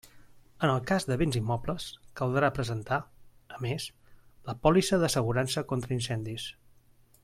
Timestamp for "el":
0.75-0.79